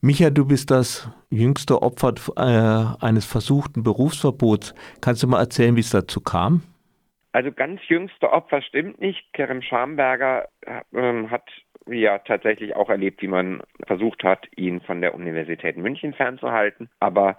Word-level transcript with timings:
Micha, 0.00 0.30
du 0.30 0.46
bist 0.46 0.70
das 0.70 1.10
jüngste 1.28 1.82
Opfer 1.82 2.14
äh, 2.36 3.04
eines 3.04 3.26
versuchten 3.26 3.82
Berufsverbots. 3.82 4.74
Kannst 5.00 5.24
du 5.24 5.26
mal 5.26 5.40
erzählen, 5.40 5.74
wie 5.74 5.80
es 5.80 5.90
dazu 5.90 6.20
kam? 6.20 6.62
Also 7.32 7.50
ganz 7.50 7.80
jüngste 7.88 8.30
Opfer 8.30 8.62
stimmt 8.62 9.00
nicht. 9.00 9.32
Kerem 9.32 9.60
Schamberger 9.60 10.48
äh, 10.60 11.26
hat 11.28 11.44
ja 11.86 12.18
tatsächlich 12.18 12.76
auch 12.76 12.90
erlebt, 12.90 13.22
wie 13.22 13.28
man 13.28 13.60
versucht 13.86 14.22
hat, 14.22 14.46
ihn 14.56 14.80
von 14.80 15.00
der 15.00 15.14
Universität 15.14 15.76
München 15.76 16.14
fernzuhalten. 16.14 16.88
Aber 17.00 17.36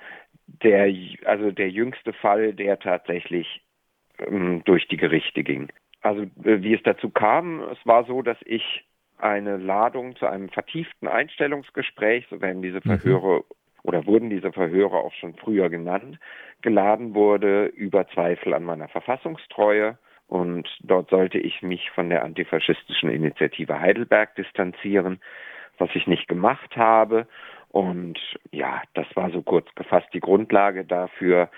der, 0.47 0.93
also 1.25 1.51
der 1.51 1.69
jüngste 1.69 2.11
Fall, 2.11 2.53
der 2.53 2.79
tatsächlich 2.79 3.61
ähm, 4.19 4.63
durch 4.65 4.87
die 4.87 4.97
Gerichte 4.97 5.43
ging. 5.43 5.69
Also 6.01 6.23
äh, 6.43 6.61
wie 6.61 6.73
es 6.73 6.83
dazu 6.83 7.09
kam, 7.09 7.61
es 7.71 7.77
war 7.85 8.05
so, 8.05 8.21
dass 8.21 8.37
ich 8.45 8.85
eine 9.19 9.57
Ladung 9.57 10.15
zu 10.15 10.27
einem 10.27 10.49
vertieften 10.49 11.07
Einstellungsgespräch, 11.07 12.27
so 12.29 12.41
werden 12.41 12.61
diese 12.61 12.77
mhm. 12.83 12.99
Verhöre 12.99 13.43
oder 13.83 14.05
wurden 14.05 14.29
diese 14.29 14.51
Verhöre 14.51 14.97
auch 14.97 15.13
schon 15.13 15.35
früher 15.35 15.69
genannt, 15.69 16.19
geladen 16.61 17.15
wurde 17.15 17.67
über 17.67 18.07
Zweifel 18.09 18.53
an 18.53 18.63
meiner 18.63 18.87
Verfassungstreue. 18.89 19.97
Und 20.27 20.67
dort 20.81 21.09
sollte 21.09 21.39
ich 21.39 21.63
mich 21.63 21.89
von 21.91 22.09
der 22.09 22.23
antifaschistischen 22.23 23.09
Initiative 23.09 23.79
Heidelberg 23.79 24.35
distanzieren, 24.35 25.21
was 25.77 25.89
ich 25.95 26.05
nicht 26.05 26.27
gemacht 26.27 26.75
habe. 26.75 27.27
Und 27.69 28.19
ja, 28.51 28.81
das 28.93 29.07
war 29.15 29.31
so 29.31 29.41
kurz 29.41 29.67
gefasst 29.75 30.07
die 30.13 30.19
Grundlage 30.19 30.85
dafür, 30.85 31.49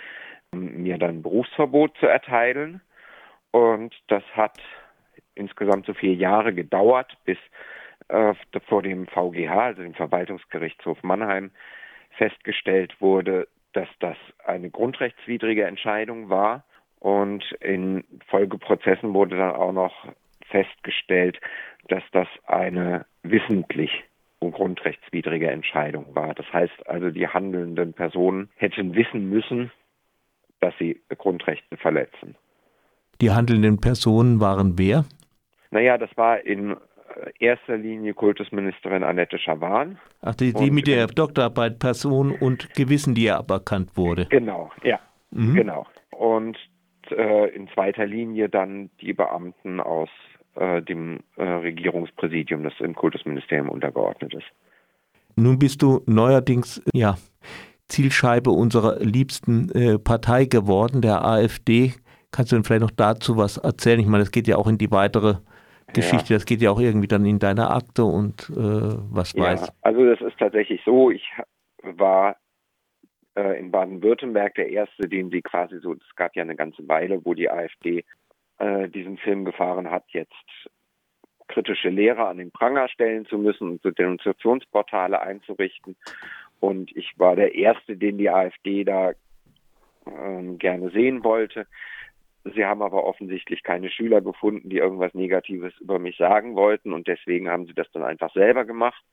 mir 0.54 0.98
dann 0.98 1.22
Berufsverbot 1.22 1.98
zu 1.98 2.06
erteilen. 2.06 2.82
Und 3.52 3.94
das 4.08 4.24
hat 4.34 4.58
insgesamt 5.36 5.86
so 5.86 5.94
vier 5.94 6.14
Jahre 6.14 6.54
gedauert, 6.54 7.18
bis 7.26 7.38
äh, 8.08 8.34
vor 8.68 8.82
dem 8.82 9.08
VGH, 9.08 9.52
also 9.52 9.82
dem 9.82 9.94
Verwaltungsgerichtshof 9.94 11.02
Mannheim, 11.04 11.52
festgestellt 12.18 13.00
wurde, 13.00 13.48
dass 13.74 13.88
das 14.00 14.18
eine 14.46 14.70
grundrechtswidrige 14.70 15.66
Entscheidung 15.66 16.30
war. 16.30 16.64
Und 17.00 17.44
in 17.62 18.04
Folgeprozessen 18.28 19.14
wurde 19.14 19.38
dann 19.38 19.56
auch 19.56 19.72
noch 19.72 20.08
festgestellt, 20.50 21.40
dass 21.88 22.04
das 22.12 22.28
eine 22.46 23.06
wissentlich 23.24 24.04
grundrechtswidrige 24.40 25.50
Entscheidung 25.50 26.16
war. 26.16 26.34
Das 26.34 26.52
heißt 26.52 26.88
also, 26.88 27.12
die 27.12 27.28
handelnden 27.28 27.94
Personen 27.94 28.50
hätten 28.56 28.96
wissen 28.96 29.30
müssen, 29.30 29.72
dass 30.60 30.74
sie 30.80 31.02
Grundrechte 31.18 31.78
verletzen. 31.78 32.36
Die 33.22 33.32
handelnden 33.32 33.80
Personen 33.80 34.40
waren 34.40 34.78
wer? 34.78 35.06
Naja, 35.72 35.98
das 35.98 36.10
war 36.16 36.46
in 36.46 36.72
äh, 36.72 36.76
erster 37.40 37.78
Linie 37.78 38.14
Kultusministerin 38.14 39.04
Annette 39.04 39.40
Schawan. 39.40 39.98
Ach, 40.22 40.36
die, 40.36 40.54
die 40.54 40.72
mit 40.72 40.88
der 40.88 41.08
Doktorarbeit 41.08 41.80
Person 41.80 42.32
und 42.32 42.74
Gewissen, 42.76 43.16
die 43.16 43.24
ja 43.24 43.40
aberkannt 43.40 43.96
wurde. 43.96 44.26
Genau, 44.28 44.72
ja, 44.84 45.00
mhm. 45.32 45.56
genau. 45.56 45.88
Und 46.12 46.58
äh, 47.10 47.56
in 47.56 47.68
zweiter 47.70 48.06
Linie 48.06 48.50
dann 48.50 48.90
die 49.02 49.14
Beamten 49.14 49.80
aus 49.80 50.10
äh, 50.56 50.82
dem 50.82 51.22
äh, 51.38 51.44
Regierungspräsidium, 51.44 52.64
das 52.64 52.74
im 52.80 52.94
Kultusministerium 52.94 53.70
untergeordnet 53.70 54.34
ist. 54.34 54.48
Nun 55.36 55.58
bist 55.58 55.82
du 55.82 56.02
neuerdings, 56.06 56.82
ja, 56.94 57.16
Zielscheibe 57.88 58.52
unserer 58.52 59.00
liebsten 59.00 59.70
äh, 59.72 60.00
Partei 60.00 60.46
geworden, 60.46 61.02
der 61.02 61.26
AfD. 61.26 61.94
Kannst 62.32 62.52
du 62.52 62.56
denn 62.56 62.64
vielleicht 62.64 62.82
noch 62.82 62.92
dazu 62.92 63.38
was 63.38 63.58
erzählen? 63.58 64.00
Ich 64.00 64.08
meine, 64.08 64.24
es 64.24 64.32
geht 64.32 64.48
ja 64.48 64.58
auch 64.58 64.68
in 64.68 64.78
die 64.78 64.92
weitere 64.92 65.36
Geschichte, 65.94 66.34
ja. 66.34 66.38
das 66.38 66.46
geht 66.46 66.62
ja 66.62 66.72
auch 66.72 66.80
irgendwie 66.80 67.08
dann 67.08 67.26
in 67.26 67.40
deine 67.40 67.70
Akte 67.70 68.04
und 68.04 68.50
äh, 68.50 68.56
was 68.56 69.34
ja, 69.34 69.44
weiß. 69.44 69.72
Also 69.82 70.06
das 70.06 70.22
ist 70.22 70.38
tatsächlich 70.38 70.82
so, 70.86 71.12
ich 71.12 71.24
war 71.84 72.38
äh, 73.36 73.60
in 73.60 73.72
Baden-Württemberg 73.72 74.56
der 74.56 74.70
Erste, 74.70 75.08
den 75.08 75.30
sie 75.30 75.42
quasi 75.42 75.80
so, 75.80 75.94
es 75.94 76.16
gab 76.16 76.36
ja 76.36 76.44
eine 76.44 76.56
ganze 76.56 76.88
Weile, 76.88 77.24
wo 77.26 77.34
die 77.34 77.50
AfD 77.50 78.04
äh, 78.60 78.90
diesen 78.90 79.18
Film 79.18 79.46
gefahren 79.46 79.90
hat, 79.90 80.04
jetzt 80.10 80.34
kritische 81.48 81.90
Lehrer 81.90 82.28
an 82.28 82.38
den 82.38 82.52
Pranger 82.52 82.88
stellen 82.88 83.26
zu 83.26 83.38
müssen 83.38 83.70
und 83.72 83.82
so 83.82 83.92
Denunziationsportale 83.92 85.22
einzurichten. 85.22 85.96
Und 86.60 86.96
ich 86.96 87.14
war 87.18 87.36
der 87.36 87.56
Erste, 87.56 87.98
den 87.98 88.18
die 88.18 88.30
AfD 88.30 88.84
da 88.84 89.12
ähm, 90.06 90.58
gerne 90.58 90.90
sehen 90.92 91.24
wollte. 91.24 91.68
Sie 92.44 92.66
haben 92.66 92.82
aber 92.82 93.04
offensichtlich 93.04 93.62
keine 93.62 93.90
Schüler 93.90 94.22
gefunden, 94.22 94.70
die 94.70 94.78
irgendwas 94.78 95.14
Negatives 95.14 95.74
über 95.80 96.00
mich 96.00 96.18
sagen 96.18 96.56
wollten 96.56 96.92
und 96.92 97.08
deswegen 97.08 97.50
haben 97.50 97.68
sie 97.68 97.74
das 97.74 97.92
dann 97.92 98.04
einfach 98.04 98.34
selber 98.34 98.66
gemacht, 98.66 99.04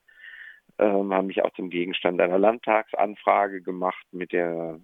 ähm, 0.79 1.13
haben 1.13 1.27
mich 1.27 1.43
auch 1.43 1.53
zum 1.53 1.69
Gegenstand 1.69 2.19
einer 2.21 2.39
Landtagsanfrage 2.39 3.61
gemacht 3.61 4.05
mit 4.11 4.31
der 4.31 4.79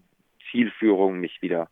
Zielführung, 0.51 1.19
mich 1.19 1.41
wieder 1.41 1.69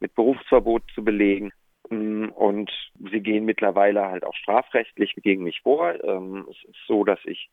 mit 0.00 0.14
Berufsverbot 0.14 0.82
zu 0.92 1.04
belegen. 1.04 1.52
Mm, 1.88 2.30
und 2.30 2.70
sie 3.10 3.20
gehen 3.20 3.44
mittlerweile 3.44 4.06
halt 4.06 4.24
auch 4.24 4.34
strafrechtlich 4.34 5.14
gegen 5.22 5.44
mich 5.44 5.60
vor. 5.62 6.02
Ähm, 6.02 6.46
es 6.50 6.68
ist 6.68 6.86
so, 6.88 7.04
dass 7.04 7.20
ich 7.24 7.48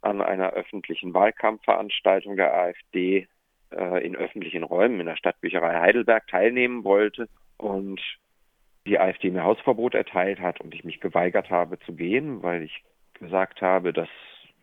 an 0.00 0.22
einer 0.22 0.50
öffentlichen 0.50 1.12
Wahlkampfveranstaltung 1.12 2.36
der 2.36 2.54
AfD 2.54 3.28
äh, 3.72 4.06
in 4.06 4.16
öffentlichen 4.16 4.62
Räumen 4.62 5.00
in 5.00 5.06
der 5.06 5.16
Stadtbücherei 5.16 5.80
Heidelberg 5.80 6.26
teilnehmen 6.28 6.84
wollte 6.84 7.28
und 7.58 8.00
die 8.86 8.98
AfD 8.98 9.30
mir 9.30 9.44
Hausverbot 9.44 9.94
erteilt 9.94 10.40
hat 10.40 10.60
und 10.60 10.74
ich 10.74 10.84
mich 10.84 11.00
geweigert 11.00 11.50
habe 11.50 11.78
zu 11.80 11.94
gehen, 11.94 12.42
weil 12.42 12.62
ich 12.62 12.82
gesagt 13.14 13.62
habe, 13.62 13.92
das 13.92 14.08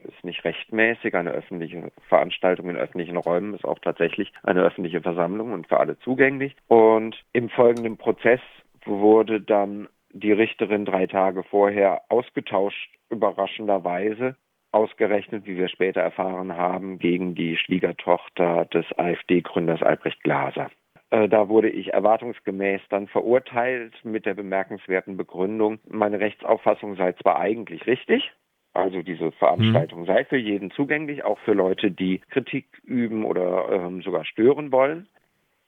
ist 0.03 0.23
nicht 0.23 0.43
rechtmäßig. 0.43 1.15
Eine 1.15 1.31
öffentliche 1.31 1.91
Veranstaltung 2.07 2.69
in 2.69 2.77
öffentlichen 2.77 3.17
Räumen 3.17 3.53
ist 3.53 3.65
auch 3.65 3.79
tatsächlich 3.79 4.31
eine 4.43 4.61
öffentliche 4.61 5.01
Versammlung 5.01 5.51
und 5.53 5.67
für 5.67 5.79
alle 5.79 5.97
zugänglich. 5.99 6.55
Und 6.67 7.21
im 7.33 7.49
folgenden 7.49 7.97
Prozess 7.97 8.41
wurde 8.85 9.41
dann 9.41 9.87
die 10.11 10.31
Richterin 10.31 10.85
drei 10.85 11.07
Tage 11.07 11.43
vorher 11.43 12.01
ausgetauscht, 12.09 12.89
überraschenderweise, 13.09 14.35
ausgerechnet, 14.71 15.45
wie 15.45 15.57
wir 15.57 15.69
später 15.69 16.01
erfahren 16.01 16.55
haben, 16.55 16.99
gegen 16.99 17.35
die 17.35 17.57
Schwiegertochter 17.57 18.65
des 18.65 18.85
AfD-Gründers 18.97 19.81
Albrecht 19.81 20.21
Glaser. 20.23 20.69
Äh, 21.13 21.29
da 21.29 21.47
wurde 21.47 21.69
ich 21.69 21.93
erwartungsgemäß 21.93 22.81
dann 22.89 23.07
verurteilt 23.07 23.93
mit 24.03 24.25
der 24.25 24.33
bemerkenswerten 24.33 25.15
Begründung, 25.15 25.77
meine 25.87 26.19
Rechtsauffassung 26.19 26.95
sei 26.95 27.13
zwar 27.13 27.39
eigentlich 27.39 27.85
richtig, 27.85 28.31
also 28.73 29.03
diese 29.03 29.31
Veranstaltung 29.33 30.01
mhm. 30.01 30.05
sei 30.07 30.25
für 30.25 30.37
jeden 30.37 30.71
zugänglich, 30.71 31.23
auch 31.23 31.37
für 31.45 31.53
Leute, 31.53 31.91
die 31.91 32.17
Kritik 32.31 32.65
üben 32.83 33.25
oder 33.25 33.69
ähm, 33.71 34.01
sogar 34.01 34.25
stören 34.25 34.71
wollen. 34.71 35.07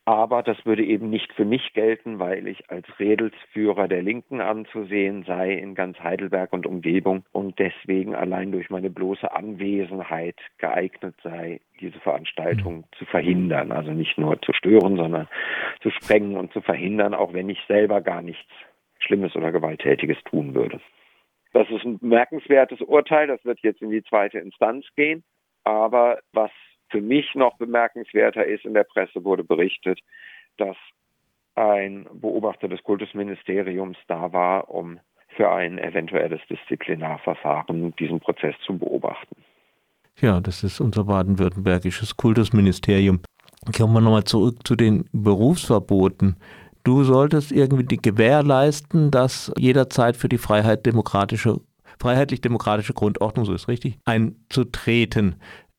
Aber 0.08 0.44
das 0.44 0.64
würde 0.64 0.84
eben 0.84 1.10
nicht 1.10 1.32
für 1.32 1.44
mich 1.44 1.72
gelten, 1.72 2.20
weil 2.20 2.46
ich 2.46 2.70
als 2.70 2.86
Redelsführer 3.00 3.88
der 3.88 4.02
Linken 4.02 4.40
anzusehen 4.40 5.24
sei 5.24 5.54
in 5.54 5.74
ganz 5.74 5.98
Heidelberg 5.98 6.52
und 6.52 6.64
Umgebung 6.64 7.24
und 7.32 7.58
deswegen 7.58 8.14
allein 8.14 8.52
durch 8.52 8.70
meine 8.70 8.88
bloße 8.88 9.32
Anwesenheit 9.32 10.36
geeignet 10.58 11.16
sei, 11.24 11.60
diese 11.80 11.98
Veranstaltung 11.98 12.84
zu 12.96 13.04
verhindern. 13.06 13.72
Also 13.72 13.90
nicht 13.90 14.16
nur 14.16 14.40
zu 14.42 14.52
stören, 14.52 14.96
sondern 14.96 15.26
zu 15.80 15.90
sprengen 15.90 16.36
und 16.36 16.52
zu 16.52 16.60
verhindern, 16.60 17.12
auch 17.12 17.32
wenn 17.32 17.48
ich 17.48 17.58
selber 17.66 18.00
gar 18.00 18.22
nichts 18.22 18.52
Schlimmes 19.00 19.34
oder 19.34 19.50
Gewalttätiges 19.50 20.18
tun 20.30 20.54
würde. 20.54 20.80
Das 21.52 21.68
ist 21.68 21.84
ein 21.84 21.98
bemerkenswertes 21.98 22.80
Urteil, 22.80 23.26
das 23.26 23.44
wird 23.44 23.58
jetzt 23.62 23.82
in 23.82 23.90
die 23.90 24.04
zweite 24.04 24.38
Instanz 24.38 24.86
gehen. 24.94 25.24
Aber 25.64 26.20
was 26.32 26.52
für 26.90 27.00
mich 27.00 27.34
noch 27.34 27.56
bemerkenswerter 27.56 28.44
ist, 28.44 28.64
in 28.64 28.74
der 28.74 28.84
Presse 28.84 29.24
wurde 29.24 29.44
berichtet, 29.44 30.00
dass 30.56 30.76
ein 31.54 32.06
Beobachter 32.12 32.68
des 32.68 32.82
Kultusministeriums 32.82 33.96
da 34.08 34.32
war, 34.32 34.70
um 34.70 35.00
für 35.28 35.50
ein 35.50 35.78
eventuelles 35.78 36.40
Disziplinarverfahren 36.48 37.94
diesen 37.96 38.20
Prozess 38.20 38.54
zu 38.64 38.78
beobachten. 38.78 39.36
Ja, 40.18 40.40
das 40.40 40.64
ist 40.64 40.80
unser 40.80 41.04
baden-württembergisches 41.04 42.16
Kultusministerium. 42.16 43.20
Kommen 43.76 43.92
wir 43.94 44.00
nochmal 44.00 44.24
zurück 44.24 44.66
zu 44.66 44.76
den 44.76 45.04
Berufsverboten. 45.12 46.36
Du 46.84 47.02
solltest 47.02 47.52
irgendwie 47.52 47.84
die 47.84 47.96
gewährleisten, 48.00 49.10
dass 49.10 49.52
jederzeit 49.58 50.16
für 50.16 50.28
die 50.28 50.38
Freiheit 50.38 50.86
demokratische, 50.86 51.60
freiheitlich-demokratische 52.00 52.94
Grundordnung, 52.94 53.44
so 53.44 53.52
ist 53.52 53.68
richtig, 53.68 53.98
einzutreten. 54.04 55.36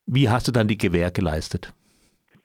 Wie 0.08 0.30
hast 0.30 0.48
du 0.48 0.52
dann 0.54 0.68
die 0.68 0.78
Gewähr 0.78 1.12
geleistet? 1.12 1.74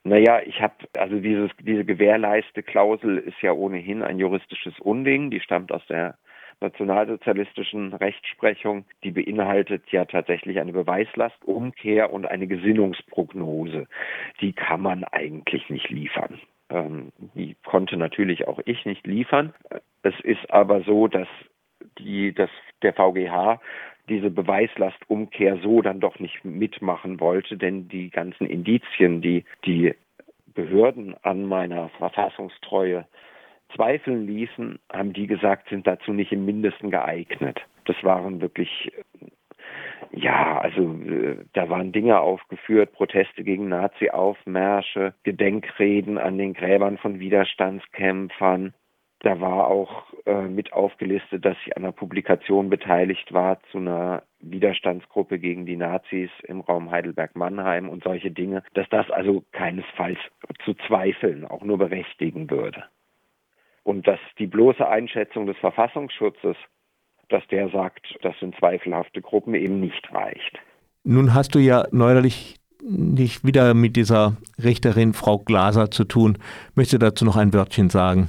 Naja, 0.05 0.41
ich 0.44 0.61
habe, 0.61 0.75
also 0.99 1.20
dieses, 1.20 1.50
diese 1.61 1.85
Gewährleiste-Klausel 1.85 3.19
ist 3.19 3.41
ja 3.41 3.53
ohnehin 3.53 4.03
ein 4.03 4.19
juristisches 4.19 4.79
Unding, 4.81 5.31
die 5.31 5.41
stammt 5.41 5.70
aus 5.70 5.87
der 5.88 6.17
nationalsozialistischen 6.61 7.93
Rechtsprechung, 7.93 8.85
die 9.05 9.12
beinhaltet 9.12 9.85
ja 9.91 10.05
tatsächlich 10.05 10.59
eine 10.59 10.73
Beweislastumkehr 10.73 12.12
und 12.12 12.26
eine 12.26 12.49
Gesinnungsprognose. 12.49 13.87
Die 14.41 14.53
kann 14.53 14.81
man 14.81 15.05
eigentlich 15.05 15.70
nicht 15.70 15.91
liefern. 15.91 16.41
Ähm, 16.69 17.12
die 17.35 17.56
konnte 17.64 17.97
natürlich 17.97 18.49
auch 18.49 18.61
ich 18.64 18.85
nicht 18.87 19.06
liefern. 19.06 19.53
Es 20.03 20.14
ist 20.23 20.50
aber 20.50 20.82
so, 20.82 21.06
dass 21.06 21.29
die, 21.99 22.32
dass 22.32 22.50
der 22.82 22.94
VGH 22.94 23.61
diese 24.08 24.31
Beweislastumkehr 24.31 25.58
so 25.62 25.81
dann 25.81 26.00
doch 26.00 26.19
nicht 26.19 26.44
mitmachen 26.44 27.20
wollte, 27.20 27.56
denn 27.56 27.88
die 27.88 28.10
ganzen 28.10 28.46
Indizien, 28.46 29.22
die 29.22 29.44
die 29.64 29.94
Behörden 30.54 31.14
an 31.22 31.46
meiner 31.46 31.88
Verfassungstreue 31.90 33.06
zweifeln 33.75 34.26
ließen, 34.26 34.78
haben 34.93 35.12
die 35.12 35.26
gesagt, 35.26 35.69
sind 35.69 35.87
dazu 35.87 36.12
nicht 36.12 36.32
im 36.32 36.44
Mindesten 36.44 36.90
geeignet. 36.90 37.60
Das 37.87 37.96
waren 38.02 38.40
wirklich, 38.40 38.93
ja, 40.10 40.60
also 40.60 40.82
äh, 40.82 41.37
da 41.54 41.70
waren 41.70 41.93
Dinge 41.93 42.20
aufgeführt, 42.20 42.93
Proteste 42.93 43.44
gegen 43.44 43.69
Nazi-Aufmärsche, 43.69 45.14
Gedenkreden 45.22 46.19
an 46.19 46.38
den 46.38 46.52
Gräbern 46.52 46.99
von 46.99 47.19
Widerstandskämpfern, 47.19 48.75
da 49.23 49.41
war 49.41 49.69
auch 49.69 50.05
äh, 50.27 50.43
mit 50.43 50.73
aufgelistet, 50.73 51.45
dass 51.45 51.57
ich 51.65 51.77
an 51.77 51.85
einer 51.85 51.93
Publikation 51.93 52.69
beteiligt 52.69 53.33
war 53.33 53.61
zu 53.71 53.79
einer 53.79 54.25
Widerstandsgruppe 54.41 55.39
gegen 55.39 55.65
die 55.65 55.77
Nazis 55.77 56.31
im 56.43 56.61
Raum 56.61 56.91
Heidelberg-Mannheim 56.91 57.89
und 57.89 58.03
solche 58.03 58.33
Dinge, 58.33 58.65
dass 58.75 58.89
das 58.91 59.09
also 59.11 59.45
keinesfalls 59.53 60.19
zu 60.65 60.75
zweifeln 60.87 61.45
auch 61.45 61.63
nur 61.63 61.79
berechtigen 61.79 62.51
würde. 62.51 62.85
Und 63.85 64.07
dass 64.09 64.19
die 64.39 64.47
bloße 64.47 64.87
Einschätzung 64.87 65.47
des 65.47 65.57
Verfassungsschutzes, 65.59 66.57
dass 67.29 67.47
der 67.49 67.69
sagt, 67.71 68.17
das 68.23 68.39
sind 68.41 68.57
zweifelhafte 68.57 69.23
Gruppen, 69.23 69.55
eben 69.55 69.81
nicht 69.81 70.13
reicht. 70.13 70.59
Nun 71.05 71.33
hast 71.33 71.55
du 71.55 71.61
ja 71.61 71.87
neuerlich 71.93 72.57
nicht 72.83 73.45
wieder 73.45 73.75
mit 73.75 73.95
dieser 73.95 74.37
Richterin 74.63 75.15
Frau 75.15 75.39
Glaser 75.39 75.93
zu 75.93 76.05
tun. 76.05 76.39
Möchtest 76.75 76.95
du 76.95 76.99
dazu 77.07 77.25
noch 77.25 77.37
ein 77.37 77.53
Wörtchen 77.55 77.89
sagen? 77.89 78.29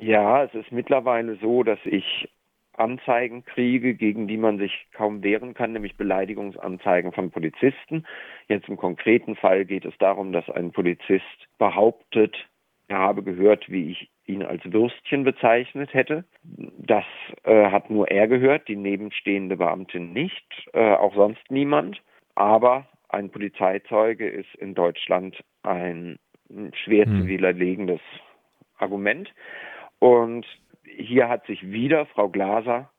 Ja, 0.00 0.44
es 0.44 0.54
ist 0.54 0.70
mittlerweile 0.70 1.36
so, 1.36 1.62
dass 1.62 1.78
ich 1.84 2.28
Anzeigen 2.74 3.44
kriege, 3.44 3.94
gegen 3.94 4.28
die 4.28 4.36
man 4.36 4.58
sich 4.58 4.86
kaum 4.92 5.24
wehren 5.24 5.54
kann, 5.54 5.72
nämlich 5.72 5.96
Beleidigungsanzeigen 5.96 7.12
von 7.12 7.30
Polizisten. 7.30 8.04
Jetzt 8.46 8.68
im 8.68 8.76
konkreten 8.76 9.34
Fall 9.34 9.64
geht 9.64 9.84
es 9.84 9.96
darum, 9.98 10.32
dass 10.32 10.48
ein 10.48 10.70
Polizist 10.70 11.48
behauptet, 11.58 12.36
er 12.86 12.98
habe 12.98 13.22
gehört, 13.22 13.68
wie 13.68 13.90
ich 13.90 14.10
ihn 14.24 14.42
als 14.42 14.62
Würstchen 14.64 15.24
bezeichnet 15.24 15.92
hätte. 15.92 16.24
Das 16.42 17.04
äh, 17.42 17.70
hat 17.70 17.90
nur 17.90 18.08
er 18.10 18.28
gehört, 18.28 18.66
die 18.68 18.76
nebenstehende 18.76 19.56
Beamtin 19.58 20.12
nicht, 20.14 20.46
äh, 20.72 20.94
auch 20.94 21.14
sonst 21.14 21.50
niemand. 21.50 22.00
Aber 22.34 22.86
ein 23.10 23.30
Polizeizeuge 23.30 24.26
ist 24.26 24.54
in 24.54 24.74
Deutschland 24.74 25.36
ein 25.62 26.18
schwer 26.84 27.04
hm. 27.04 27.20
zu 27.20 27.26
widerlegendes 27.26 28.00
Argument. 28.78 29.34
Und 29.98 30.46
hier 30.84 31.28
hat 31.28 31.46
sich 31.46 31.70
wieder 31.70 32.06
Frau 32.06 32.28
Glaser 32.28 32.90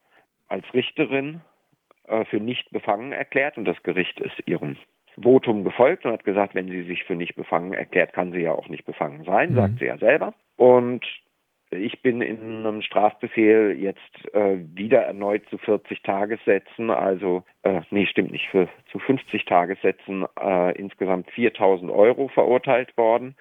als 0.48 0.66
Richterin 0.74 1.42
äh, 2.08 2.26
für 2.26 2.40
nicht 2.40 2.72
befangen 2.72 3.12
erklärt 3.12 3.58
und 3.58 3.66
das 3.66 3.82
Gericht 3.84 4.20
ist 4.20 4.36
ihrem 4.46 4.78
Votum 5.22 5.64
gefolgt 5.64 6.06
und 6.06 6.12
hat 6.12 6.24
gesagt, 6.24 6.56
wenn 6.56 6.68
sie 6.68 6.84
sich 6.84 7.04
für 7.04 7.16
nicht 7.16 7.36
befangen 7.36 7.74
erklärt, 7.74 8.14
kann 8.14 8.32
sie 8.32 8.42
ja 8.42 8.54
auch 8.54 8.70
nicht 8.70 8.86
befangen 8.86 9.24
sein, 9.24 9.52
mhm. 9.52 9.56
sagt 9.56 9.80
sie 9.80 9.86
ja 9.86 9.98
selber. 9.98 10.34
Und 10.56 11.06
ich 11.72 12.02
bin 12.02 12.22
in 12.22 12.66
einem 12.66 12.82
Strafbefehl 12.82 13.78
jetzt 13.80 14.34
äh, 14.34 14.58
wieder 14.74 15.04
erneut 15.04 15.44
zu 15.50 15.58
40 15.58 16.02
Tagessätzen, 16.02 16.90
also, 16.90 17.44
äh, 17.64 17.82
nee, 17.92 18.08
stimmt 18.08 18.32
nicht, 18.32 18.48
für, 18.50 18.68
zu 18.92 18.98
50 19.00 19.46
Tagessätzen 19.46 20.26
äh, 20.42 20.76
insgesamt 20.78 21.30
4000 21.32 21.92
Euro 21.92 22.28
verurteilt 22.30 22.98
worden. 22.98 23.36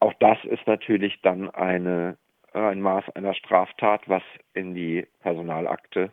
Auch 0.00 0.14
das 0.20 0.38
ist 0.44 0.66
natürlich 0.66 1.20
dann 1.22 1.50
eine 1.50 2.16
ein 2.56 2.80
Maß 2.80 3.04
einer 3.14 3.34
Straftat, 3.34 4.08
was 4.08 4.22
in 4.54 4.74
die 4.74 5.06
Personalakte 5.20 6.10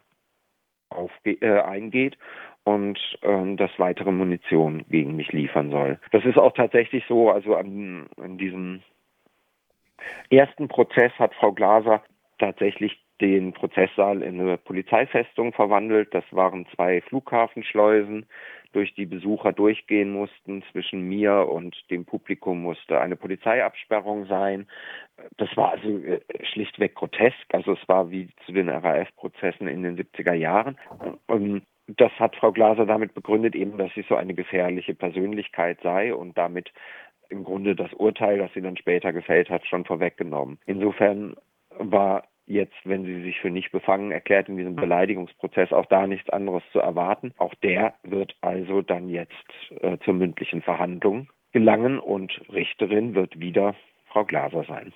äh, 1.24 1.60
eingeht 1.62 2.18
und 2.64 3.00
ähm, 3.24 3.58
das 3.58 3.72
weitere 3.78 4.12
Munition 4.12 4.86
gegen 4.90 5.16
mich 5.16 5.32
liefern 5.32 5.72
soll. 5.72 6.00
Das 6.12 6.24
ist 6.26 6.38
auch 6.38 6.54
tatsächlich 6.54 7.04
so, 7.08 7.30
also 7.30 7.56
an, 7.56 8.08
an 8.18 8.38
diesem 8.38 8.84
ersten 10.30 10.68
Prozess 10.68 11.12
hat 11.18 11.34
Frau 11.36 11.52
Glaser 11.52 12.04
tatsächlich 12.40 13.00
den 13.22 13.54
Prozesssaal 13.54 14.22
in 14.22 14.40
eine 14.40 14.58
Polizeifestung 14.58 15.54
verwandelt. 15.54 16.14
Das 16.14 16.26
waren 16.32 16.66
zwei 16.76 17.02
Flughafenschleusen, 17.02 18.26
durch 18.74 18.94
die 18.96 19.06
Besucher 19.06 19.54
durchgehen 19.54 20.12
mussten. 20.12 20.64
Zwischen 20.72 21.02
mir 21.02 21.48
und 21.48 21.76
dem 21.90 22.06
Publikum 22.06 22.62
musste 22.62 23.00
eine 23.00 23.16
Polizeiabsperrung 23.16 24.26
sein. 24.26 24.68
Das 25.38 25.56
war 25.56 25.72
also 25.72 25.88
äh, 25.88 26.20
schlichtweg 26.52 26.96
grotesk. 26.96 27.54
Also 27.54 27.74
es 27.74 27.88
war 27.88 28.12
wie 28.12 28.30
zu 28.46 28.52
den 28.52 28.70
RAF-Prozessen 28.70 29.68
in 29.68 29.84
den 29.84 29.98
70er 29.98 30.34
Jahren. 30.34 30.78
Und 31.28 31.64
das 31.88 32.12
hat 32.20 32.36
Frau 32.36 32.52
Glaser 32.52 32.86
damit 32.86 33.14
begründet, 33.14 33.56
eben, 33.56 33.78
dass 33.78 33.94
sie 33.94 34.06
so 34.08 34.16
eine 34.16 34.34
gefährliche 34.34 34.96
Persönlichkeit 34.96 35.80
sei 35.82 36.14
und 36.14 36.38
damit 36.38 36.72
im 37.30 37.44
Grunde 37.44 37.76
das 37.76 37.92
Urteil, 37.94 38.38
das 38.38 38.54
sie 38.54 38.62
dann 38.62 38.78
später 38.78 39.12
gefällt 39.12 39.50
hat, 39.50 39.66
schon 39.66 39.86
vorweggenommen. 39.86 40.60
Insofern 40.66 41.36
war 41.78 42.24
jetzt, 42.46 42.76
wenn 42.84 43.06
sie 43.06 43.24
sich 43.24 43.40
für 43.40 43.50
nicht 43.50 43.72
befangen 43.72 44.12
erklärt 44.12 44.50
in 44.50 44.58
diesem 44.58 44.76
Beleidigungsprozess, 44.76 45.72
auch 45.72 45.86
da 45.86 46.08
nichts 46.08 46.30
anderes 46.30 46.64
zu 46.72 46.80
erwarten. 46.80 47.34
Auch 47.38 47.54
der 47.56 47.96
wird 48.04 48.36
also 48.42 48.82
dann 48.82 49.10
jetzt 49.10 49.34
äh, 49.82 49.98
zur 50.00 50.14
mündlichen 50.14 50.62
Verhandlung 50.62 51.30
gelangen 51.52 52.00
und 52.00 52.42
Richterin 52.52 53.16
wird 53.16 53.40
wieder 53.40 53.76
Frau 54.08 54.26
Glaser 54.26 54.64
sein. 54.66 54.94